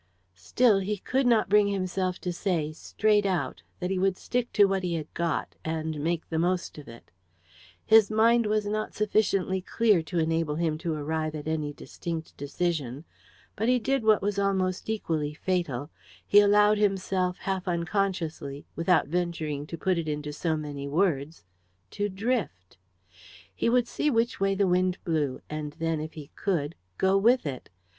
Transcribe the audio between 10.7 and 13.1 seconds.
to arrive at any distinct decision.